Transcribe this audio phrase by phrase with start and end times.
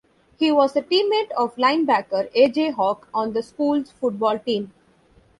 [0.39, 2.49] He was a teammate of linebacker A.
[2.49, 2.71] J.
[2.71, 4.73] Hawk on the school's football team.